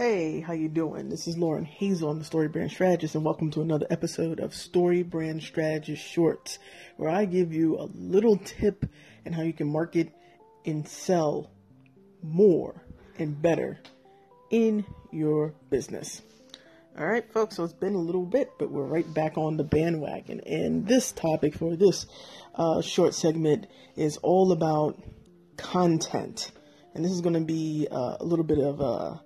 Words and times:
Hey, 0.00 0.40
how 0.40 0.54
you 0.54 0.70
doing? 0.70 1.10
This 1.10 1.28
is 1.28 1.36
Lauren 1.36 1.66
Hazel, 1.66 2.08
I'm 2.08 2.18
the 2.18 2.24
Story 2.24 2.48
Brand 2.48 2.70
Strategist, 2.70 3.14
and 3.14 3.22
welcome 3.22 3.50
to 3.50 3.60
another 3.60 3.86
episode 3.90 4.40
of 4.40 4.54
Story 4.54 5.02
Brand 5.02 5.42
Strategist 5.42 6.02
Shorts, 6.02 6.58
where 6.96 7.10
I 7.10 7.26
give 7.26 7.52
you 7.52 7.78
a 7.78 7.84
little 7.94 8.38
tip 8.38 8.86
and 9.26 9.34
how 9.34 9.42
you 9.42 9.52
can 9.52 9.70
market 9.70 10.10
and 10.64 10.88
sell 10.88 11.50
more 12.22 12.82
and 13.18 13.42
better 13.42 13.78
in 14.48 14.86
your 15.12 15.52
business. 15.68 16.22
All 16.98 17.06
right, 17.06 17.30
folks, 17.30 17.56
so 17.56 17.64
it's 17.64 17.74
been 17.74 17.94
a 17.94 18.00
little 18.00 18.24
bit, 18.24 18.52
but 18.58 18.70
we're 18.70 18.86
right 18.86 19.12
back 19.12 19.36
on 19.36 19.58
the 19.58 19.64
bandwagon. 19.64 20.40
And 20.46 20.86
this 20.88 21.12
topic 21.12 21.54
for 21.56 21.76
this 21.76 22.06
uh, 22.54 22.80
short 22.80 23.12
segment 23.12 23.66
is 23.96 24.16
all 24.22 24.52
about 24.52 24.98
content. 25.58 26.52
And 26.94 27.04
this 27.04 27.12
is 27.12 27.20
going 27.20 27.34
to 27.34 27.40
be 27.40 27.86
uh, 27.90 28.16
a 28.18 28.24
little 28.24 28.46
bit 28.46 28.60
of 28.60 28.80
uh, 28.80 29.16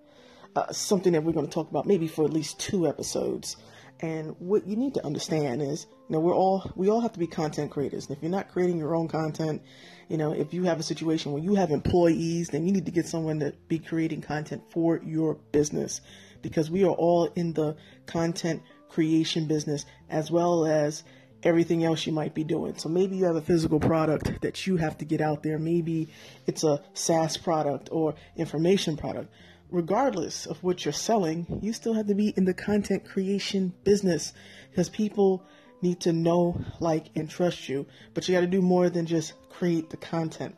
uh, 0.57 0.73
something 0.73 1.13
that 1.13 1.25
we're 1.25 1.33
going 1.33 1.47
to 1.47 1.53
talk 1.53 1.71
about 1.71 1.87
maybe 1.87 2.07
for 2.07 2.25
at 2.25 2.33
least 2.33 2.59
two 2.61 2.87
episodes. 2.87 3.57
And 4.01 4.35
what 4.39 4.67
you 4.67 4.77
need 4.77 4.95
to 4.95 5.07
understand 5.07 5.63
is, 5.63 5.87
you 6.09 6.15
know, 6.15 6.21
we're 6.21 6.35
all 6.35 6.71
we 6.75 6.91
all 6.91 7.01
have 7.01 7.13
to 7.13 7.19
be 7.19 7.27
content 7.27 7.71
creators. 7.71 8.07
And 8.07 8.17
if 8.17 8.23
you're 8.23 8.31
not 8.31 8.51
creating 8.51 8.79
your 8.79 8.95
own 8.95 9.09
content, 9.09 9.63
you 10.09 10.17
know, 10.17 10.33
if 10.33 10.53
you 10.53 10.65
have 10.65 10.81
a 10.81 10.83
situation 10.83 11.33
where 11.33 11.43
you 11.43 11.55
have 11.55 11.71
employees, 11.71 12.49
then 12.49 12.67
you 12.67 12.73
need 12.73 12.87
to 12.87 12.93
get 12.93 13.07
someone 13.07 13.41
to 13.41 13.55
be 13.69 13.79
creating 13.79 14.21
content 14.21 14.63
for 14.71 15.01
your 15.03 15.35
business 15.53 16.01
because 16.43 16.71
we 16.71 16.85
are 16.85 16.93
all 16.93 17.27
in 17.37 17.53
the 17.55 17.77
content 18.07 18.63
creation 18.91 19.47
business 19.47 19.87
as 20.11 20.31
well 20.31 20.67
as 20.67 21.03
everything 21.43 21.85
else 21.85 22.07
you 22.07 22.13
might 22.13 22.35
be 22.35 22.45
doing. 22.45 22.77
So 22.77 22.89
maybe 22.89 23.17
you 23.17 23.25
have 23.25 23.37
a 23.37 23.43
physical 23.43 23.79
product 23.79 24.41
that 24.43 24.67
you 24.67 24.77
have 24.77 24.99
to 24.99 25.05
get 25.05 25.21
out 25.21 25.43
there. 25.43 25.59
Maybe 25.59 26.09
it's 26.47 26.65
a 26.65 26.83
SaaS 26.95 27.37
product 27.37 27.89
or 27.93 28.15
information 28.37 28.97
product. 28.97 29.33
Regardless 29.75 30.47
of 30.47 30.63
what 30.63 30.85
you're 30.85 30.93
selling, 30.93 31.59
you 31.61 31.73
still 31.73 31.95
have 31.95 32.07
to 32.07 32.15
be 32.15 32.29
in 32.37 32.45
the 32.45 32.55
content 32.55 33.05
creation 33.05 33.75
business 33.83 34.33
because 34.71 34.89
people 34.89 35.43
need 35.83 35.99
to 36.03 36.13
know, 36.13 36.65
like, 36.79 37.07
and 37.17 37.29
trust 37.29 37.69
you. 37.69 37.85
But 38.15 38.29
you 38.29 38.37
got 38.37 38.43
to 38.43 38.47
do 38.47 38.63
more 38.63 38.89
than 38.89 39.05
just 39.05 39.33
create 39.51 39.91
the 39.91 39.97
content. 39.97 40.55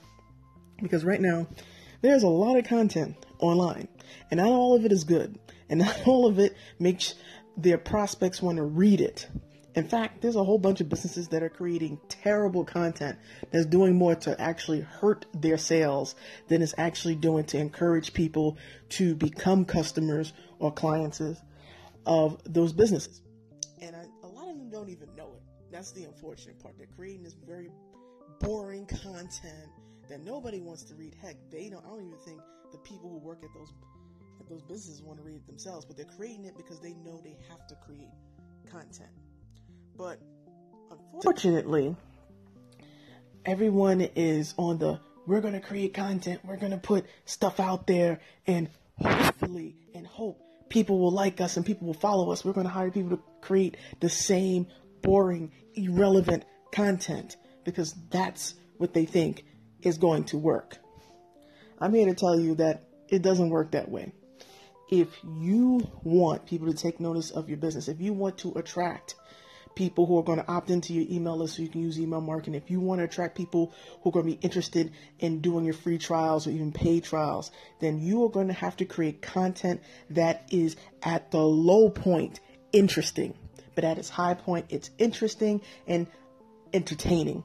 Because 0.83 1.03
right 1.03 1.19
now, 1.19 1.47
there's 2.03 2.25
a 2.25 2.29
lot 2.29 2.59
of 2.59 2.67
content 2.67 3.17
online, 3.39 3.89
and 4.31 4.37
not 4.37 4.51
all 4.51 4.77
of 4.77 4.85
it 4.85 4.93
is 4.93 5.05
good, 5.05 5.39
and 5.71 5.81
not 5.87 6.07
all 6.07 6.27
of 6.27 6.39
it 6.39 6.55
makes 6.79 7.15
their 7.57 7.79
prospects 7.79 8.43
want 8.43 8.59
to 8.59 8.65
read 8.65 9.01
it. 9.01 9.29
In 9.77 9.87
fact, 9.87 10.23
there's 10.23 10.37
a 10.37 10.43
whole 10.43 10.59
bunch 10.59 10.81
of 10.81 10.89
businesses 10.89 11.29
that 11.29 11.43
are 11.43 11.51
creating 11.51 12.01
terrible 12.09 12.65
content 12.65 13.19
that's 13.51 13.67
doing 13.67 13.95
more 13.95 14.15
to 14.15 14.41
actually 14.41 14.81
hurt 14.81 15.27
their 15.35 15.59
sales 15.59 16.15
than 16.49 16.63
it's 16.63 16.75
actually 16.79 17.15
doing 17.15 17.45
to 17.45 17.59
encourage 17.59 18.15
people 18.15 18.57
to 18.89 19.15
become 19.15 19.67
customers 19.67 20.33
or 20.59 20.73
clients 20.73 21.21
of 22.07 22.41
those 22.45 22.73
businesses. 22.73 23.21
And 23.83 23.95
I, 23.95 24.07
a 24.25 24.29
lot 24.29 24.49
of 24.49 24.57
them 24.57 24.71
don't 24.71 24.89
even 24.89 25.15
know 25.15 25.35
it. 25.35 25.43
That's 25.71 25.93
the 25.93 26.05
unfortunate 26.05 26.59
part. 26.59 26.79
They're 26.79 26.87
creating 26.97 27.25
this 27.25 27.37
very 27.47 27.69
boring 28.41 28.87
content 28.87 29.69
that 30.09 30.25
nobody 30.25 30.63
wants 30.63 30.85
to 30.85 30.95
read. 30.95 31.15
Heck, 31.21 31.37
they 31.51 31.69
don't. 31.69 31.85
I 31.85 31.89
don't 31.91 32.07
even 32.07 32.19
think 32.25 32.41
the 32.73 32.79
people 32.79 33.11
who 33.11 33.19
work 33.19 33.45
at 33.45 33.51
those 33.53 33.75
at 34.41 34.49
those 34.49 34.63
businesses 34.63 35.03
want 35.03 35.19
to 35.19 35.25
read 35.25 35.37
it 35.37 35.47
themselves. 35.47 35.85
But 35.85 35.99
they're 35.99 36.07
creating 36.17 36.47
it 36.47 36.57
because 36.57 36.81
they 36.81 36.95
know 36.95 37.21
they 37.23 37.37
have 37.51 37.67
to 37.67 37.75
create 37.85 38.09
content. 38.71 39.11
But 39.97 40.21
unfortunately, 41.15 41.97
everyone 43.45 44.03
is 44.15 44.55
on 44.57 44.79
the 44.79 45.01
we're 45.27 45.41
going 45.41 45.55
to 45.55 45.61
create 45.61 45.93
content, 45.93 46.41
we're 46.45 46.57
going 46.57 46.71
to 46.73 46.79
put 46.79 47.05
stuff 47.25 47.59
out 47.59 47.89
there, 47.89 48.21
and 48.47 48.69
hopefully, 49.01 49.75
and 49.93 50.07
hope 50.07 50.41
people 50.69 50.99
will 50.99 51.11
like 51.11 51.41
us 51.41 51.57
and 51.57 51.65
people 51.65 51.87
will 51.87 51.95
follow 51.95 52.31
us. 52.31 52.45
We're 52.45 52.53
going 52.53 52.67
to 52.67 52.73
hire 52.73 52.91
people 52.91 53.17
to 53.17 53.23
create 53.41 53.77
the 54.01 54.09
same 54.09 54.67
boring, 55.03 55.53
irrelevant 55.75 56.45
content 56.73 57.37
because 57.65 57.95
that's 58.11 58.55
what 58.79 58.95
they 58.95 59.05
think 59.05 59.45
is 59.83 59.99
going 59.99 60.25
to 60.25 60.39
work. 60.39 60.79
I'm 61.79 61.95
here 61.95 62.07
to 62.07 62.15
tell 62.15 62.39
you 62.39 62.55
that 62.57 62.85
it 63.09 63.23
doesn't 63.23 63.51
work 63.51 63.73
that 63.73 63.89
way. 63.89 64.13
If 64.91 65.09
you 65.25 65.87
want 66.03 66.47
people 66.47 66.69
to 66.69 66.75
take 66.75 67.01
notice 67.01 67.31
of 67.31 67.49
your 67.49 67.59
business, 67.59 67.89
if 67.89 68.01
you 68.01 68.13
want 68.13 68.39
to 68.39 68.53
attract 68.53 69.17
people 69.77 70.07
who 70.07 70.19
are 70.19 70.25
going 70.25 70.39
to 70.39 70.51
opt 70.51 70.71
into 70.71 70.93
your 70.93 71.07
email 71.09 71.37
list 71.37 71.57
so 71.57 71.63
you 71.63 71.69
can 71.69 71.83
use 71.83 72.01
email 72.01 72.21
marketing. 72.21 72.55
If 72.55 72.71
you 72.71 72.81
want 72.81 72.99
to 72.99 73.05
attract 73.05 73.37
people 73.37 73.73
who 74.03 74.11
are 74.11 74.13
going 74.13 74.27
to 74.27 74.33
be 74.33 74.39
interested 74.43 74.93
in 75.21 75.41
doing 75.41 75.65
your 75.65 75.75
free 75.75 75.99
trials 75.99 76.49
or 76.49 76.51
even 76.51 76.73
paid 76.73 77.05
trials, 77.05 77.53
then 77.81 78.01
you 78.01 78.25
are 78.25 78.31
going 78.31 78.49
to 78.49 78.55
have 78.55 78.77
to 78.79 78.85
create 78.85 79.23
content 79.23 79.81
that 80.11 80.49
is 80.51 80.75
at 81.03 81.31
the 81.31 81.41
low 81.41 81.91
point 81.91 82.41
interesting, 82.73 83.35
but 83.77 83.85
at 83.85 83.99
its 83.99 84.09
high 84.09 84.35
point, 84.35 84.67
it's 84.71 84.91
interesting 84.99 85.61
and 85.87 86.09
entertaining 86.73 87.45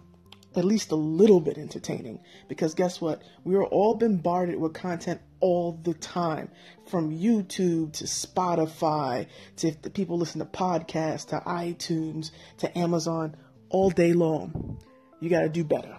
at 0.56 0.66
least 0.66 0.92
a 0.92 0.96
little 0.96 1.40
bit 1.40 1.58
entertaining. 1.58 2.20
Because 2.48 2.74
guess 2.74 3.00
what? 3.00 3.22
We 3.44 3.56
are 3.56 3.64
all 3.64 3.96
bombarded 3.96 4.60
with 4.60 4.74
content 4.74 5.22
all 5.42 5.80
the 5.84 5.94
time 5.94 6.50
from 6.90 7.12
YouTube 7.12 7.94
to 7.94 8.06
Spotify 8.06 9.28
to 9.58 9.68
if 9.68 9.82
the 9.82 9.90
people 9.90 10.18
listen 10.18 10.40
to 10.40 10.46
podcasts 10.46 11.28
to 11.28 11.40
iTunes 11.46 12.32
to 12.60 12.78
Amazon 12.78 13.36
all 13.70 13.90
day 13.90 14.14
long. 14.14 14.80
You 15.20 15.30
got 15.30 15.42
to 15.42 15.50
do 15.50 15.64
better. 15.64 15.98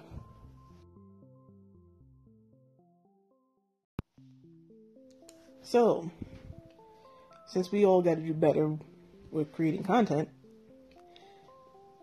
So, 5.63 6.11
since 7.47 7.71
we 7.71 7.85
all 7.85 8.03
got 8.03 8.17
to 8.17 8.23
do 8.23 8.35
better 8.35 8.77
with 9.31 9.53
creating 9.53 9.85
content, 9.85 10.29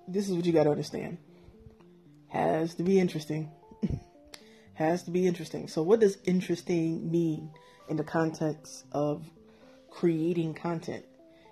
this 0.08 0.28
is 0.28 0.36
what 0.36 0.46
you 0.46 0.54
got 0.54 0.64
to 0.64 0.72
understand 0.72 1.18
has 2.30 2.76
to 2.76 2.84
be 2.84 3.00
interesting. 3.00 3.52
Has 4.80 5.04
to 5.04 5.12
be 5.12 5.28
interesting. 5.28 5.68
So, 5.68 5.82
what 5.84 6.00
does 6.00 6.18
interesting 6.26 7.12
mean 7.12 7.52
in 7.88 7.98
the 7.98 8.04
context 8.04 8.86
of 8.92 9.24
creating 9.90 10.54
content? 10.56 11.06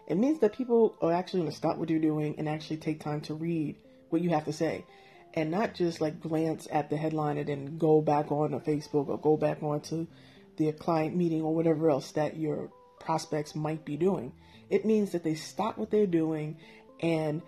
It 0.08 0.18
means 0.18 0.40
that 0.40 0.54
people 0.54 0.96
are 1.02 1.12
actually 1.12 1.42
going 1.42 1.52
to 1.52 1.58
stop 1.58 1.78
what 1.78 1.90
you're 1.90 2.00
doing 2.00 2.36
and 2.38 2.48
actually 2.48 2.78
take 2.78 3.02
time 3.02 3.22
to 3.22 3.34
read 3.34 3.76
what 4.10 4.22
you 4.22 4.30
have 4.30 4.46
to 4.46 4.54
say 4.54 4.86
and 5.34 5.52
not 5.52 5.74
just 5.74 6.00
like 6.00 6.22
glance 6.22 6.68
at 6.72 6.90
the 6.90 6.98
headline 6.98 7.38
and 7.38 7.48
then 7.48 7.78
go 7.78 8.02
back 8.02 8.32
on 8.32 8.52
to 8.52 8.60
Facebook 8.60 9.10
or 9.10 9.20
go 9.20 9.36
back 9.38 9.62
on 9.62 9.82
to 9.82 10.08
the 10.56 10.72
client 10.72 11.16
meeting 11.16 11.42
or 11.42 11.54
whatever 11.54 11.90
else 11.90 12.12
that 12.14 12.38
your 12.38 12.72
prospects 13.00 13.54
might 13.54 13.86
be 13.86 13.98
doing. 13.98 14.32
It 14.70 14.86
means 14.86 15.12
that 15.12 15.24
they 15.24 15.36
stop 15.36 15.78
what 15.78 15.92
they're 15.92 16.08
doing 16.08 16.58
and 17.02 17.42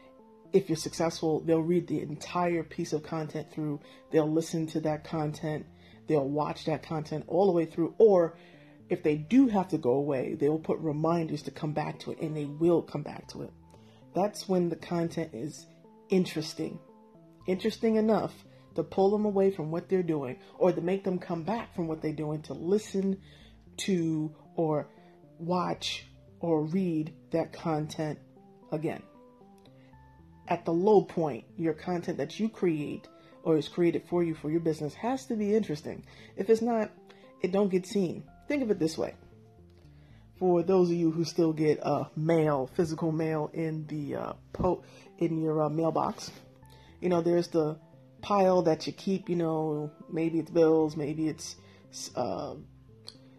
if 0.52 0.70
you're 0.70 0.76
successful, 0.76 1.42
they'll 1.42 1.62
read 1.62 1.88
the 1.88 2.02
entire 2.02 2.64
piece 2.64 2.94
of 2.94 3.04
content 3.04 3.52
through, 3.52 3.80
they'll 4.12 4.32
listen 4.32 4.68
to 4.68 4.80
that 4.82 5.04
content, 5.04 5.66
they'll 6.08 6.28
watch 6.28 6.66
that 6.66 6.84
content 6.84 7.26
all 7.28 7.46
the 7.46 7.52
way 7.52 7.66
through, 7.66 7.94
or 7.98 8.36
if 8.90 9.04
they 9.04 9.16
do 9.16 9.48
have 9.48 9.68
to 9.70 9.78
go 9.78 9.92
away, 9.92 10.34
they 10.34 10.50
will 10.50 10.60
put 10.60 10.80
reminders 10.80 11.44
to 11.44 11.52
come 11.52 11.74
back 11.74 12.00
to 12.00 12.12
it 12.12 12.20
and 12.20 12.36
they 12.36 12.46
will 12.46 12.82
come 12.82 13.04
back 13.04 13.28
to 13.28 13.44
it. 13.44 13.52
That's 14.16 14.50
when 14.50 14.70
the 14.70 14.76
content 14.76 15.32
is 15.34 15.68
interesting. 16.10 16.80
Interesting 17.46 17.98
enough 17.98 18.34
to 18.74 18.84
pull 18.84 19.12
them 19.12 19.26
away 19.26 19.52
from 19.52 19.70
what 19.70 19.90
they're 19.90 20.02
doing 20.02 20.38
or 20.58 20.72
to 20.72 20.82
make 20.82 21.04
them 21.04 21.20
come 21.20 21.44
back 21.44 21.76
from 21.76 21.88
what 21.88 22.02
they're 22.02 22.12
doing 22.14 22.42
to 22.44 22.54
listen 22.54 23.22
to 23.78 24.34
or 24.56 24.88
watch 25.38 26.06
or 26.40 26.64
read 26.64 27.14
that 27.32 27.54
content 27.54 28.18
again 28.72 29.04
at 30.50 30.66
the 30.66 30.74
low 30.74 31.04
point, 31.04 31.46
your 31.58 31.74
content 31.74 32.18
that 32.18 32.40
you 32.40 32.50
create 32.50 33.08
or 33.44 33.58
is 33.58 33.68
created 33.68 34.04
for 34.10 34.24
you 34.24 34.36
for 34.36 34.50
your 34.50 34.60
business 34.60 34.94
has 34.96 35.26
to 35.28 35.36
be 35.36 35.56
interesting. 35.56 36.04
If 36.36 36.50
it's 36.50 36.62
not, 36.62 36.92
it 37.42 37.52
don't 37.52 37.70
get 37.70 37.86
seen. 37.86 38.24
Think 38.48 38.64
of 38.64 38.72
it 38.72 38.80
this 38.80 38.98
way. 38.98 39.14
For 40.40 40.64
those 40.64 40.90
of 40.90 40.96
you 40.96 41.12
who 41.12 41.24
still 41.24 41.54
get 41.54 41.86
uh, 41.86 42.06
mail, 42.16 42.70
physical 42.74 43.12
mail 43.12 43.52
in 43.54 43.86
the 43.88 44.16
uh, 44.16 44.34
po- 44.54 44.84
in 45.18 45.42
your 45.42 45.64
uh, 45.64 45.70
mailbox, 45.70 46.32
you 47.02 47.10
know 47.10 47.22
there's 47.22 47.50
the 47.50 47.78
pile 48.22 48.62
that 48.64 48.88
you 48.88 48.94
keep. 48.94 49.30
You 49.30 49.36
know, 49.36 49.92
maybe 50.12 50.40
it's 50.40 50.50
bills, 50.50 50.96
maybe 50.96 51.28
it's 51.28 51.56
uh, 52.16 52.56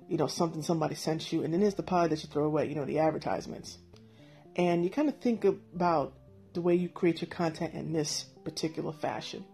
you 0.08 0.18
know 0.18 0.26
something 0.26 0.62
somebody 0.62 0.94
sent 0.94 1.32
you, 1.32 1.42
and 1.42 1.54
then 1.54 1.60
there's 1.60 1.74
the 1.74 1.82
pile 1.82 2.08
that 2.08 2.22
you 2.22 2.28
throw 2.28 2.44
away. 2.44 2.68
You 2.68 2.74
know, 2.74 2.84
the 2.84 2.98
advertisements, 2.98 3.78
and 4.56 4.84
you 4.84 4.90
kind 4.90 5.08
of 5.08 5.18
think 5.20 5.44
about 5.44 6.12
the 6.52 6.60
way 6.60 6.74
you 6.74 6.88
create 6.88 7.20
your 7.20 7.30
content 7.30 7.74
in 7.74 7.92
this 7.92 8.24
particular 8.44 8.92
fashion. 8.92 9.44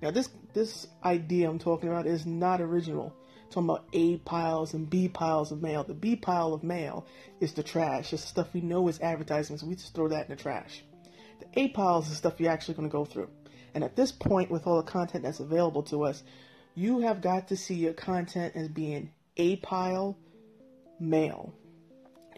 Now, 0.00 0.10
this 0.10 0.28
this 0.54 0.86
idea 1.04 1.48
I'm 1.48 1.58
talking 1.58 1.88
about 1.88 2.06
is 2.06 2.26
not 2.26 2.60
original. 2.60 3.14
I'm 3.44 3.50
talking 3.50 3.70
about 3.70 3.88
A 3.92 4.16
piles 4.18 4.74
and 4.74 4.88
B 4.88 5.08
piles 5.08 5.52
of 5.52 5.62
mail. 5.62 5.84
The 5.84 5.94
B 5.94 6.16
pile 6.16 6.54
of 6.54 6.62
mail 6.62 7.06
is 7.40 7.52
the 7.52 7.62
trash. 7.62 8.12
It's 8.12 8.22
the 8.22 8.28
stuff 8.28 8.54
we 8.54 8.60
know 8.60 8.88
is 8.88 9.00
advertisements. 9.00 9.62
We 9.62 9.74
just 9.74 9.94
throw 9.94 10.08
that 10.08 10.28
in 10.28 10.36
the 10.36 10.42
trash. 10.42 10.84
The 11.40 11.60
A 11.60 11.68
piles 11.68 12.10
is 12.10 12.16
stuff 12.16 12.40
you're 12.40 12.50
actually 12.50 12.74
going 12.74 12.88
to 12.88 12.92
go 12.92 13.04
through. 13.04 13.30
And 13.74 13.84
at 13.84 13.96
this 13.96 14.12
point, 14.12 14.50
with 14.50 14.66
all 14.66 14.76
the 14.76 14.90
content 14.90 15.24
that's 15.24 15.40
available 15.40 15.82
to 15.84 16.04
us, 16.04 16.22
you 16.74 17.00
have 17.00 17.20
got 17.20 17.48
to 17.48 17.56
see 17.56 17.74
your 17.74 17.92
content 17.92 18.54
as 18.56 18.68
being 18.68 19.10
A 19.36 19.56
pile 19.56 20.16
mail. 21.00 21.54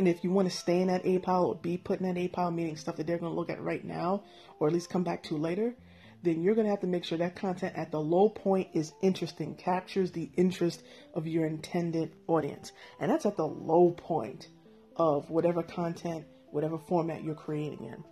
And 0.00 0.08
if 0.08 0.24
you 0.24 0.30
want 0.30 0.50
to 0.50 0.56
stay 0.56 0.80
in 0.80 0.88
that 0.88 1.04
A 1.04 1.18
pile 1.18 1.44
or 1.44 1.54
be 1.54 1.76
put 1.76 2.00
in 2.00 2.06
that 2.06 2.18
A 2.18 2.26
pile, 2.26 2.50
meaning 2.50 2.74
stuff 2.78 2.96
that 2.96 3.06
they're 3.06 3.18
going 3.18 3.30
to 3.30 3.38
look 3.38 3.50
at 3.50 3.60
right 3.60 3.84
now 3.84 4.24
or 4.58 4.66
at 4.66 4.72
least 4.72 4.88
come 4.88 5.04
back 5.04 5.24
to 5.24 5.36
later, 5.36 5.74
then 6.22 6.42
you're 6.42 6.54
going 6.54 6.64
to 6.64 6.70
have 6.70 6.80
to 6.80 6.86
make 6.86 7.04
sure 7.04 7.18
that 7.18 7.36
content 7.36 7.76
at 7.76 7.90
the 7.90 8.00
low 8.00 8.30
point 8.30 8.68
is 8.72 8.94
interesting, 9.02 9.54
captures 9.56 10.10
the 10.10 10.30
interest 10.38 10.82
of 11.12 11.26
your 11.26 11.44
intended 11.44 12.12
audience. 12.28 12.72
And 12.98 13.10
that's 13.10 13.26
at 13.26 13.36
the 13.36 13.46
low 13.46 13.90
point 13.90 14.48
of 14.96 15.28
whatever 15.28 15.62
content, 15.62 16.24
whatever 16.50 16.78
format 16.78 17.22
you're 17.22 17.34
creating 17.34 17.84
in. 17.84 18.02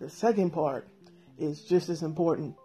The 0.00 0.10
second 0.10 0.50
part 0.50 0.88
is 1.38 1.62
just 1.62 1.90
as 1.90 2.02
important, 2.02 2.56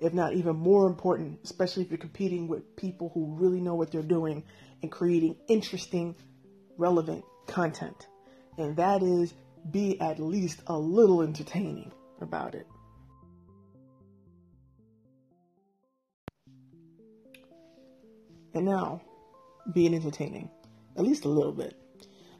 if 0.00 0.12
not 0.12 0.32
even 0.32 0.56
more 0.56 0.88
important, 0.88 1.38
especially 1.44 1.84
if 1.84 1.90
you're 1.90 1.98
competing 1.98 2.48
with 2.48 2.74
people 2.74 3.12
who 3.14 3.36
really 3.36 3.60
know 3.60 3.76
what 3.76 3.92
they're 3.92 4.02
doing 4.02 4.42
and 4.82 4.90
creating 4.90 5.36
interesting, 5.46 6.16
relevant 6.76 7.24
content. 7.50 8.06
And 8.56 8.76
that 8.76 9.02
is 9.02 9.34
be 9.70 10.00
at 10.00 10.18
least 10.18 10.62
a 10.66 10.78
little 10.78 11.22
entertaining 11.22 11.92
about 12.20 12.54
it. 12.54 12.66
And 18.54 18.64
now, 18.64 19.02
being 19.72 19.94
entertaining, 19.94 20.50
at 20.96 21.04
least 21.04 21.24
a 21.24 21.28
little 21.28 21.52
bit. 21.52 21.76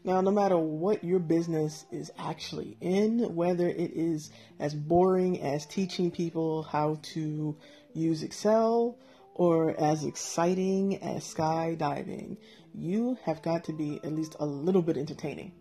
Now, 0.03 0.23
no 0.23 0.31
matter 0.31 0.57
what 0.57 1.05
your 1.05 1.19
business 1.19 1.85
is 1.93 2.11
actually 2.19 2.77
in, 2.81 3.35
whether 3.35 3.69
it 3.69 3.93
is 3.95 4.31
as 4.59 4.75
boring 4.75 5.41
as 5.43 5.67
teaching 5.67 6.11
people 6.11 6.62
how 6.62 6.99
to 7.15 7.57
use 7.93 8.23
Excel 8.23 8.97
or 9.35 9.79
as 9.79 10.05
exciting 10.05 11.03
as 11.03 11.23
skydiving, 11.23 12.39
you 12.75 13.19
have 13.25 13.43
got 13.43 13.65
to 13.65 13.73
be 13.73 14.01
at 14.05 14.13
least 14.13 14.37
a 14.41 14.47
little 14.47 14.83
bit 14.83 14.97
entertaining. 14.97 15.53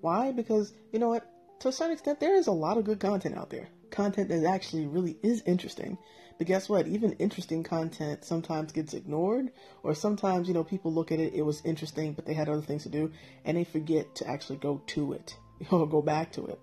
Why? 0.00 0.32
Because, 0.32 0.72
you 0.92 0.98
know 0.98 1.08
what? 1.08 1.28
To 1.60 1.72
certain 1.72 1.94
extent, 1.94 2.20
there 2.20 2.36
is 2.36 2.46
a 2.46 2.52
lot 2.52 2.78
of 2.78 2.84
good 2.84 3.00
content 3.00 3.36
out 3.36 3.50
there. 3.50 3.68
Content 3.90 4.28
that 4.28 4.44
actually 4.44 4.86
really 4.86 5.16
is 5.22 5.42
interesting. 5.44 5.98
But 6.38 6.46
guess 6.46 6.68
what? 6.68 6.86
Even 6.86 7.12
interesting 7.14 7.64
content 7.64 8.24
sometimes 8.24 8.70
gets 8.70 8.94
ignored, 8.94 9.50
or 9.82 9.94
sometimes, 9.94 10.46
you 10.46 10.54
know, 10.54 10.62
people 10.62 10.92
look 10.92 11.10
at 11.10 11.18
it, 11.18 11.34
it 11.34 11.42
was 11.42 11.64
interesting, 11.64 12.12
but 12.12 12.26
they 12.26 12.34
had 12.34 12.48
other 12.48 12.62
things 12.62 12.84
to 12.84 12.88
do, 12.88 13.10
and 13.44 13.56
they 13.56 13.64
forget 13.64 14.14
to 14.16 14.28
actually 14.28 14.58
go 14.58 14.80
to 14.86 15.14
it, 15.14 15.36
or 15.72 15.88
go 15.88 16.00
back 16.00 16.32
to 16.32 16.46
it. 16.46 16.60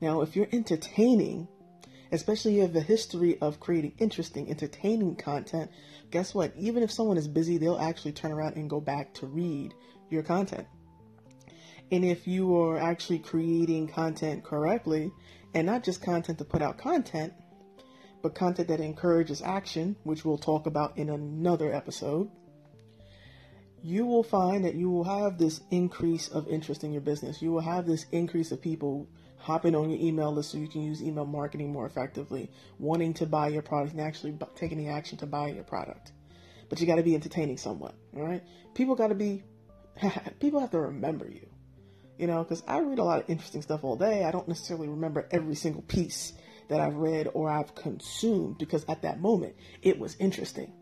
Now, 0.00 0.20
if 0.20 0.36
you're 0.36 0.48
entertaining, 0.52 1.48
especially 2.12 2.52
if 2.52 2.56
you 2.56 2.62
have 2.62 2.76
a 2.76 2.80
history 2.80 3.40
of 3.40 3.58
creating 3.58 3.94
interesting, 3.98 4.48
entertaining 4.48 5.16
content, 5.16 5.70
guess 6.10 6.34
what? 6.34 6.52
Even 6.56 6.82
if 6.82 6.92
someone 6.92 7.16
is 7.16 7.26
busy, 7.26 7.56
they'll 7.56 7.78
actually 7.78 8.12
turn 8.12 8.30
around 8.30 8.56
and 8.56 8.68
go 8.68 8.80
back 8.80 9.14
to 9.14 9.26
read 9.26 9.74
your 10.10 10.22
content. 10.22 10.66
And 11.90 12.04
if 12.04 12.26
you 12.26 12.56
are 12.56 12.78
actually 12.78 13.18
creating 13.18 13.88
content 13.88 14.44
correctly, 14.44 15.10
and 15.54 15.66
not 15.66 15.84
just 15.84 16.02
content 16.02 16.38
to 16.38 16.44
put 16.44 16.62
out 16.62 16.78
content, 16.78 17.32
but 18.22 18.34
content 18.34 18.68
that 18.68 18.80
encourages 18.80 19.42
action, 19.42 19.96
which 20.04 20.24
we'll 20.24 20.38
talk 20.38 20.66
about 20.66 20.96
in 20.96 21.10
another 21.10 21.72
episode, 21.72 22.30
you 23.82 24.06
will 24.06 24.22
find 24.22 24.64
that 24.64 24.74
you 24.74 24.88
will 24.90 25.04
have 25.04 25.38
this 25.38 25.60
increase 25.70 26.28
of 26.28 26.46
interest 26.46 26.84
in 26.84 26.92
your 26.92 27.02
business. 27.02 27.42
You 27.42 27.50
will 27.52 27.60
have 27.60 27.86
this 27.86 28.06
increase 28.12 28.52
of 28.52 28.62
people 28.62 29.08
hopping 29.42 29.74
on 29.74 29.90
your 29.90 29.98
email 30.00 30.32
list 30.32 30.52
so 30.52 30.58
you 30.58 30.68
can 30.68 30.82
use 30.82 31.02
email 31.02 31.26
marketing 31.26 31.72
more 31.72 31.84
effectively, 31.84 32.48
wanting 32.78 33.12
to 33.12 33.26
buy 33.26 33.48
your 33.48 33.62
product 33.62 33.92
and 33.92 34.00
actually 34.00 34.38
taking 34.54 34.78
the 34.78 34.88
action 34.88 35.18
to 35.18 35.26
buy 35.26 35.48
your 35.48 35.64
product. 35.64 36.12
But 36.68 36.80
you 36.80 36.86
got 36.86 36.96
to 36.96 37.02
be 37.02 37.16
entertaining 37.16 37.58
somewhat, 37.58 37.94
all 38.16 38.22
right? 38.22 38.42
People 38.74 38.94
got 38.94 39.08
to 39.08 39.16
be, 39.16 39.42
people 40.40 40.60
have 40.60 40.70
to 40.70 40.80
remember 40.80 41.28
you, 41.28 41.48
you 42.18 42.28
know, 42.28 42.44
because 42.44 42.62
I 42.68 42.78
read 42.78 43.00
a 43.00 43.04
lot 43.04 43.20
of 43.20 43.28
interesting 43.28 43.62
stuff 43.62 43.82
all 43.82 43.96
day. 43.96 44.24
I 44.24 44.30
don't 44.30 44.46
necessarily 44.46 44.88
remember 44.88 45.26
every 45.32 45.56
single 45.56 45.82
piece 45.82 46.32
that 46.68 46.80
I've 46.80 46.94
read 46.94 47.28
or 47.34 47.50
I've 47.50 47.74
consumed 47.74 48.58
because 48.58 48.84
at 48.88 49.02
that 49.02 49.20
moment 49.20 49.56
it 49.82 49.98
was 49.98 50.16
interesting. 50.20 50.72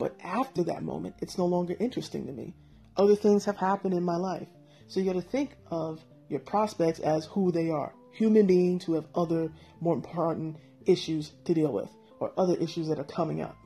But 0.00 0.16
after 0.24 0.64
that 0.64 0.82
moment, 0.82 1.14
it's 1.20 1.38
no 1.38 1.46
longer 1.46 1.76
interesting 1.78 2.26
to 2.26 2.32
me. 2.32 2.54
Other 2.96 3.14
things 3.14 3.44
have 3.44 3.56
happened 3.56 3.94
in 3.94 4.02
my 4.02 4.16
life. 4.16 4.48
So 4.88 4.98
you 4.98 5.06
got 5.06 5.20
to 5.20 5.28
think 5.28 5.56
of 5.70 6.04
your 6.28 6.40
prospects 6.40 6.98
as 6.98 7.24
who 7.26 7.52
they 7.52 7.70
are 7.70 7.92
human 8.12 8.46
beings 8.46 8.84
who 8.84 8.94
have 8.94 9.06
other 9.14 9.50
more 9.80 9.94
important 9.94 10.56
issues 10.86 11.32
to 11.44 11.54
deal 11.54 11.72
with 11.72 11.88
or 12.18 12.32
other 12.36 12.56
issues 12.56 12.88
that 12.88 12.98
are 12.98 13.04
coming 13.04 13.40
up. 13.40 13.56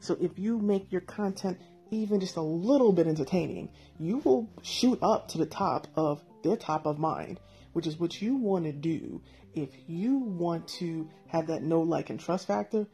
So 0.00 0.16
if 0.20 0.38
you 0.38 0.58
make 0.58 0.92
your 0.92 1.00
content 1.00 1.58
even 1.90 2.20
just 2.20 2.36
a 2.36 2.42
little 2.42 2.92
bit 2.92 3.06
entertaining, 3.06 3.70
you 3.98 4.18
will 4.18 4.48
shoot 4.62 4.98
up 5.02 5.28
to 5.28 5.38
the 5.38 5.46
top 5.46 5.86
of 5.96 6.22
their 6.42 6.56
top 6.56 6.86
of 6.86 6.98
mind, 6.98 7.40
which 7.72 7.86
is 7.86 7.98
what 7.98 8.20
you 8.20 8.36
want 8.36 8.64
to 8.64 8.72
do 8.72 9.22
if 9.54 9.70
you 9.86 10.18
want 10.18 10.68
to 10.68 11.08
have 11.26 11.48
that 11.48 11.62
know 11.62 11.80
like, 11.80 12.10
and 12.10 12.20
trust 12.20 12.46
factor. 12.46 12.86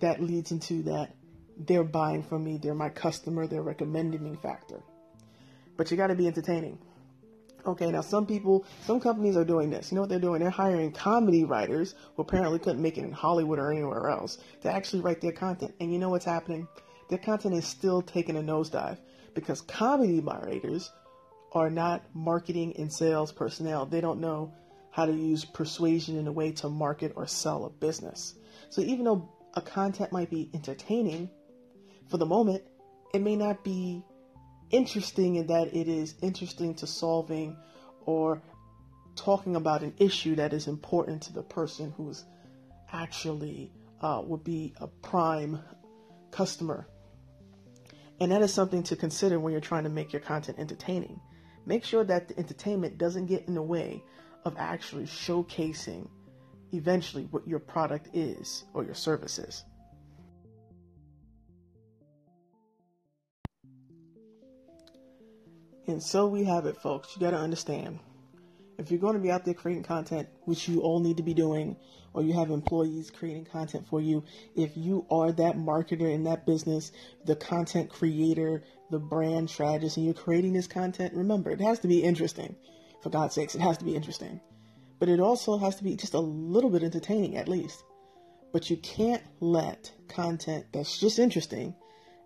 That 0.00 0.22
leads 0.22 0.52
into 0.52 0.84
that 0.84 1.14
they're 1.56 1.84
buying 1.84 2.22
from 2.22 2.44
me, 2.44 2.58
they're 2.58 2.74
my 2.74 2.88
customer, 2.88 3.46
they're 3.46 3.62
recommending 3.62 4.22
me 4.22 4.36
factor. 4.42 4.80
But 5.76 5.90
you 5.90 5.96
got 5.96 6.08
to 6.08 6.14
be 6.14 6.26
entertaining. 6.26 6.78
Okay, 7.64 7.90
now 7.90 8.00
some 8.00 8.26
people, 8.26 8.64
some 8.84 8.98
companies 8.98 9.36
are 9.36 9.44
doing 9.44 9.70
this. 9.70 9.92
You 9.92 9.94
know 9.94 10.02
what 10.02 10.10
they're 10.10 10.18
doing? 10.18 10.40
They're 10.40 10.50
hiring 10.50 10.90
comedy 10.90 11.44
writers 11.44 11.94
who 12.16 12.22
apparently 12.22 12.58
couldn't 12.58 12.82
make 12.82 12.98
it 12.98 13.04
in 13.04 13.12
Hollywood 13.12 13.60
or 13.60 13.70
anywhere 13.70 14.08
else 14.08 14.38
to 14.62 14.72
actually 14.72 15.02
write 15.02 15.20
their 15.20 15.32
content. 15.32 15.74
And 15.78 15.92
you 15.92 15.98
know 15.98 16.10
what's 16.10 16.24
happening? 16.24 16.66
Their 17.08 17.18
content 17.18 17.54
is 17.54 17.66
still 17.66 18.02
taking 18.02 18.36
a 18.36 18.40
nosedive 18.40 18.98
because 19.34 19.60
comedy 19.60 20.20
writers 20.20 20.90
are 21.52 21.70
not 21.70 22.02
marketing 22.14 22.74
and 22.78 22.92
sales 22.92 23.30
personnel. 23.30 23.86
They 23.86 24.00
don't 24.00 24.20
know 24.20 24.52
how 24.90 25.06
to 25.06 25.12
use 25.12 25.44
persuasion 25.44 26.18
in 26.18 26.26
a 26.26 26.32
way 26.32 26.52
to 26.52 26.68
market 26.68 27.12
or 27.14 27.26
sell 27.26 27.64
a 27.64 27.70
business. 27.70 28.34
So 28.70 28.82
even 28.82 29.04
though 29.04 29.28
a 29.54 29.60
content 29.60 30.12
might 30.12 30.30
be 30.30 30.50
entertaining 30.52 31.30
for 32.08 32.16
the 32.16 32.26
moment, 32.26 32.62
it 33.14 33.22
may 33.22 33.36
not 33.36 33.62
be 33.62 34.02
interesting 34.72 35.36
in 35.36 35.46
that 35.46 35.74
it 35.74 35.86
is 35.86 36.14
interesting 36.22 36.74
to 36.76 36.86
solving 36.86 37.56
or 38.04 38.42
talking 39.14 39.56
about 39.56 39.82
an 39.82 39.94
issue 39.98 40.34
that 40.36 40.52
is 40.52 40.66
important 40.66 41.22
to 41.22 41.32
the 41.32 41.42
person 41.42 41.92
who's 41.96 42.24
actually 42.92 43.70
uh, 44.00 44.22
would 44.24 44.42
be 44.42 44.74
a 44.80 44.86
prime 44.86 45.60
customer. 46.30 46.88
And 48.20 48.32
that 48.32 48.42
is 48.42 48.52
something 48.52 48.82
to 48.84 48.96
consider 48.96 49.38
when 49.38 49.52
you're 49.52 49.60
trying 49.60 49.84
to 49.84 49.90
make 49.90 50.12
your 50.12 50.22
content 50.22 50.58
entertaining. 50.58 51.20
Make 51.66 51.84
sure 51.84 52.04
that 52.04 52.28
the 52.28 52.38
entertainment 52.38 52.98
doesn't 52.98 53.26
get 53.26 53.46
in 53.46 53.54
the 53.54 53.62
way 53.62 54.02
of 54.44 54.56
actually 54.58 55.04
showcasing 55.04 56.08
eventually 56.72 57.24
what 57.30 57.46
your 57.46 57.58
product 57.58 58.08
is 58.12 58.64
or 58.74 58.84
your 58.84 58.94
service 58.94 59.38
is. 59.38 59.64
And 65.86 66.02
so 66.02 66.26
we 66.26 66.44
have 66.44 66.66
it, 66.66 66.76
folks. 66.76 67.14
You 67.14 67.20
got 67.20 67.30
to 67.30 67.38
understand 67.38 67.98
if 68.78 68.90
you're 68.90 69.00
going 69.00 69.14
to 69.14 69.20
be 69.20 69.30
out 69.30 69.44
there 69.44 69.54
creating 69.54 69.84
content, 69.84 70.28
which 70.44 70.68
you 70.68 70.80
all 70.80 71.00
need 71.00 71.16
to 71.16 71.22
be 71.22 71.34
doing, 71.34 71.76
or 72.14 72.22
you 72.22 72.32
have 72.32 72.50
employees 72.50 73.10
creating 73.10 73.44
content 73.44 73.86
for 73.88 74.00
you, 74.00 74.24
if 74.56 74.76
you 74.76 75.06
are 75.10 75.32
that 75.32 75.56
marketer 75.56 76.12
in 76.12 76.24
that 76.24 76.46
business, 76.46 76.92
the 77.24 77.36
content 77.36 77.90
creator, 77.90 78.64
the 78.90 78.98
brand 78.98 79.50
strategist, 79.50 79.96
and 79.96 80.06
you're 80.06 80.14
creating 80.14 80.52
this 80.52 80.66
content, 80.66 81.14
remember, 81.14 81.50
it 81.50 81.60
has 81.60 81.78
to 81.80 81.88
be 81.88 82.02
interesting. 82.02 82.56
For 83.02 83.10
God's 83.10 83.34
sakes, 83.34 83.54
it 83.54 83.60
has 83.60 83.78
to 83.78 83.84
be 83.84 83.96
interesting. 83.96 84.40
But 84.98 85.08
it 85.08 85.20
also 85.20 85.58
has 85.58 85.76
to 85.76 85.84
be 85.84 85.96
just 85.96 86.14
a 86.14 86.20
little 86.20 86.70
bit 86.70 86.82
entertaining, 86.82 87.36
at 87.36 87.48
least. 87.48 87.82
But 88.52 88.70
you 88.70 88.76
can't 88.76 89.22
let 89.40 89.92
content 90.08 90.66
that's 90.72 90.98
just 90.98 91.18
interesting 91.18 91.74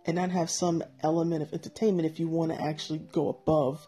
and 0.07 0.17
not 0.17 0.31
have 0.31 0.49
some 0.49 0.83
element 1.03 1.43
of 1.43 1.53
entertainment 1.53 2.07
if 2.07 2.21
you 2.21 2.29
want 2.29 2.53
to 2.53 2.63
actually 2.63 3.01
go 3.13 3.29
above 3.29 3.87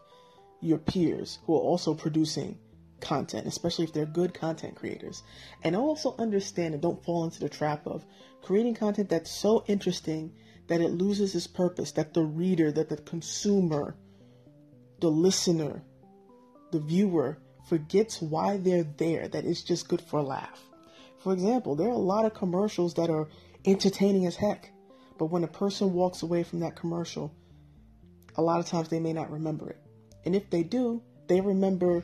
your 0.61 0.77
peers 0.77 1.39
who 1.45 1.55
are 1.55 1.61
also 1.61 1.93
producing 1.93 2.57
content, 2.99 3.47
especially 3.47 3.85
if 3.85 3.93
they're 3.93 4.05
good 4.05 4.33
content 4.33 4.75
creators. 4.75 5.23
And 5.63 5.75
also 5.75 6.15
understand 6.19 6.73
and 6.73 6.83
don't 6.83 7.03
fall 7.03 7.23
into 7.23 7.39
the 7.39 7.49
trap 7.49 7.87
of 7.87 8.05
creating 8.41 8.75
content 8.75 9.09
that's 9.09 9.31
so 9.31 9.63
interesting 9.67 10.33
that 10.67 10.81
it 10.81 10.91
loses 10.91 11.33
its 11.33 11.47
purpose, 11.47 11.93
that 11.93 12.13
the 12.13 12.23
reader, 12.23 12.71
that 12.71 12.89
the 12.89 12.97
consumer, 12.97 13.95
the 14.99 15.09
listener, 15.09 15.83
the 16.71 16.79
viewer 16.79 17.39
forgets 17.67 18.21
why 18.21 18.57
they're 18.57 18.83
there, 18.83 19.27
that 19.27 19.45
it's 19.45 19.63
just 19.63 19.87
good 19.87 20.01
for 20.01 20.19
a 20.19 20.23
laugh. 20.23 20.61
For 21.19 21.33
example, 21.33 21.75
there 21.75 21.87
are 21.87 21.91
a 21.91 21.97
lot 21.97 22.25
of 22.25 22.33
commercials 22.33 22.93
that 22.95 23.09
are 23.09 23.29
entertaining 23.65 24.25
as 24.25 24.35
heck 24.35 24.71
but 25.19 25.25
when 25.25 25.43
a 25.43 25.47
person 25.47 25.93
walks 25.93 26.23
away 26.23 26.41
from 26.43 26.61
that 26.61 26.75
commercial, 26.75 27.31
a 28.35 28.41
lot 28.41 28.59
of 28.59 28.65
times 28.65 28.89
they 28.89 28.99
may 28.99 29.13
not 29.13 29.29
remember 29.31 29.69
it. 29.69 29.77
And 30.25 30.35
if 30.35 30.49
they 30.49 30.63
do, 30.63 31.03
they 31.27 31.41
remember 31.41 32.03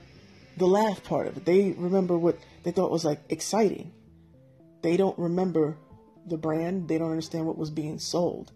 the 0.58 0.68
laugh 0.68 1.04
part 1.04 1.28
of 1.28 1.38
it. 1.38 1.46
They 1.46 1.72
remember 1.72 2.18
what 2.18 2.38
they 2.64 2.72
thought 2.72 2.92
was 2.92 3.06
like 3.06 3.22
exciting. 3.30 3.94
They 4.84 4.98
don't 4.98 5.18
remember 5.18 5.78
the 6.28 6.38
brand, 6.38 6.88
they 6.88 6.98
don't 6.98 7.12
understand 7.12 7.46
what 7.48 7.58
was 7.58 7.72
being 7.72 8.00
sold, 8.00 8.52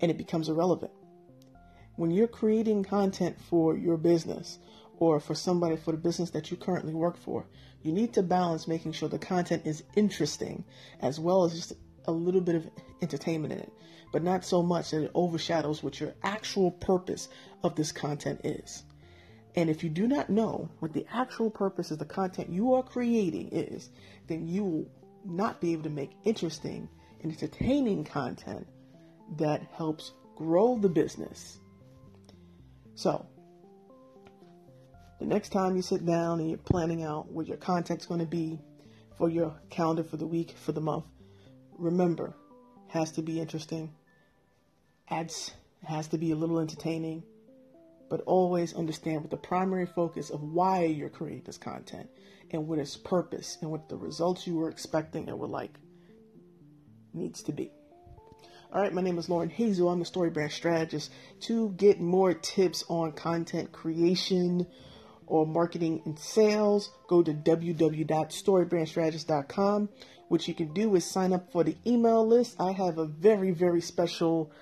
and 0.00 0.10
it 0.10 0.18
becomes 0.18 0.48
irrelevant. 0.48 0.92
when 2.00 2.10
you're 2.10 2.26
creating 2.26 2.82
content 2.82 3.36
for 3.50 3.76
your 3.76 3.98
business 3.98 4.58
or 4.98 5.20
for 5.20 5.34
somebody 5.34 5.76
for 5.76 5.92
the 5.92 5.98
business 5.98 6.30
that 6.30 6.50
you 6.50 6.56
currently 6.56 6.94
work 6.94 7.16
for, 7.18 7.46
you 7.82 7.92
need 7.92 8.14
to 8.14 8.22
balance 8.22 8.66
making 8.66 8.92
sure 8.92 9.08
the 9.08 9.18
content 9.18 9.66
is 9.66 9.82
interesting 9.94 10.64
as 11.00 11.20
well 11.20 11.44
as 11.44 11.54
just 11.54 11.74
a 12.10 12.12
little 12.12 12.40
bit 12.40 12.54
of 12.54 12.68
entertainment 13.02 13.52
in 13.52 13.60
it, 13.60 13.72
but 14.12 14.22
not 14.22 14.44
so 14.44 14.62
much 14.62 14.90
that 14.90 15.04
it 15.04 15.10
overshadows 15.14 15.82
what 15.82 16.00
your 16.00 16.14
actual 16.22 16.70
purpose 16.70 17.28
of 17.62 17.74
this 17.74 17.92
content 17.92 18.40
is. 18.44 18.84
And 19.56 19.68
if 19.70 19.82
you 19.82 19.90
do 19.90 20.06
not 20.06 20.30
know 20.30 20.68
what 20.78 20.92
the 20.92 21.06
actual 21.12 21.50
purpose 21.50 21.90
of 21.90 21.98
the 21.98 22.04
content 22.04 22.50
you 22.50 22.74
are 22.74 22.82
creating 22.82 23.48
is, 23.52 23.90
then 24.26 24.46
you 24.46 24.64
will 24.64 24.90
not 25.24 25.60
be 25.60 25.72
able 25.72 25.82
to 25.84 25.90
make 25.90 26.12
interesting 26.24 26.88
and 27.22 27.32
entertaining 27.32 28.04
content 28.04 28.66
that 29.36 29.62
helps 29.72 30.12
grow 30.36 30.78
the 30.78 30.88
business 30.88 31.60
so, 33.00 33.24
the 35.20 35.24
next 35.24 35.52
time 35.52 35.74
you 35.74 35.80
sit 35.80 36.04
down 36.04 36.38
and 36.38 36.50
you're 36.50 36.58
planning 36.58 37.02
out 37.02 37.32
what 37.32 37.46
your 37.46 37.56
content's 37.56 38.04
going 38.04 38.20
to 38.20 38.26
be 38.26 38.60
for 39.16 39.30
your 39.30 39.54
calendar 39.70 40.04
for 40.04 40.18
the 40.18 40.26
week, 40.26 40.54
for 40.58 40.72
the 40.72 40.82
month, 40.82 41.06
remember, 41.80 42.34
has 42.88 43.12
to 43.12 43.22
be 43.22 43.40
interesting, 43.40 43.92
adds 45.08 45.52
has 45.84 46.08
to 46.08 46.18
be 46.18 46.30
a 46.30 46.36
little 46.36 46.58
entertaining, 46.58 47.22
but 48.10 48.20
always 48.26 48.74
understand 48.74 49.22
what 49.22 49.30
the 49.30 49.36
primary 49.36 49.86
focus 49.86 50.30
of 50.30 50.42
why 50.42 50.84
you're 50.84 51.08
creating 51.08 51.42
this 51.46 51.56
content 51.56 52.08
and 52.50 52.68
what 52.68 52.78
its 52.78 52.96
purpose 52.96 53.56
and 53.62 53.70
what 53.70 53.88
the 53.88 53.96
results 53.96 54.46
you 54.46 54.56
were 54.56 54.68
expecting 54.68 55.28
and 55.28 55.38
were 55.38 55.46
like 55.46 55.72
needs 57.14 57.42
to 57.42 57.52
be. 57.52 57.70
All 58.72 58.80
right, 58.80 58.92
my 58.92 59.02
name 59.02 59.18
is 59.18 59.28
Lauren 59.28 59.50
Hazel. 59.50 59.88
I'm 59.88 59.98
the 59.98 60.04
Story 60.04 60.30
Brand 60.30 60.52
Strategist. 60.52 61.10
To 61.40 61.70
get 61.70 62.00
more 62.00 62.34
tips 62.34 62.84
on 62.88 63.12
content 63.12 63.72
creation 63.72 64.66
or 65.30 65.46
marketing 65.46 66.02
and 66.04 66.18
sales, 66.18 66.90
go 67.08 67.22
to 67.22 67.32
www.storybrandstrategist.com. 67.32 69.88
What 70.28 70.46
you 70.46 70.52
can 70.54 70.74
do 70.74 70.94
is 70.96 71.10
sign 71.10 71.32
up 71.32 71.50
for 71.52 71.64
the 71.64 71.78
email 71.86 72.26
list. 72.26 72.56
I 72.60 72.72
have 72.72 72.98
a 72.98 73.06
very, 73.06 73.52
very 73.52 73.80
special 73.80 74.52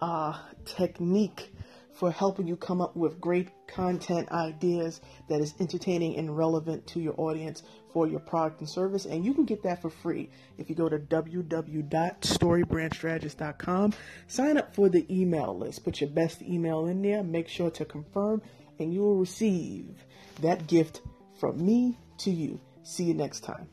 uh, 0.00 0.36
technique 0.64 1.52
for 1.94 2.10
helping 2.10 2.46
you 2.46 2.56
come 2.56 2.80
up 2.80 2.96
with 2.96 3.20
great 3.20 3.50
content 3.68 4.32
ideas 4.32 5.02
that 5.28 5.40
is 5.40 5.54
entertaining 5.60 6.16
and 6.16 6.36
relevant 6.36 6.88
to 6.88 6.98
your 7.00 7.14
audience 7.18 7.62
for 7.92 8.08
your 8.08 8.20
product 8.20 8.60
and 8.60 8.68
service. 8.68 9.06
And 9.06 9.24
you 9.24 9.32
can 9.32 9.44
get 9.44 9.62
that 9.62 9.80
for 9.80 9.90
free 9.90 10.28
if 10.58 10.68
you 10.68 10.74
go 10.74 10.88
to 10.88 10.98
www.storybrandstrategist.com. 10.98 13.94
Sign 14.26 14.58
up 14.58 14.74
for 14.74 14.88
the 14.88 15.06
email 15.08 15.56
list. 15.56 15.84
Put 15.84 16.00
your 16.00 16.10
best 16.10 16.42
email 16.42 16.86
in 16.86 17.00
there. 17.02 17.22
Make 17.22 17.46
sure 17.48 17.70
to 17.70 17.84
confirm, 17.84 18.42
and 18.78 18.92
you 18.92 19.00
will 19.00 19.16
receive 19.16 20.04
that 20.40 20.66
gift 20.66 21.02
from 21.38 21.64
me 21.64 21.96
to 22.18 22.30
you. 22.30 22.60
See 22.82 23.04
you 23.04 23.14
next 23.14 23.40
time. 23.40 23.68